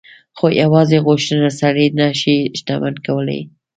[0.37, 3.41] خو يوازې غوښتنه سړی نه شي شتمن کولای.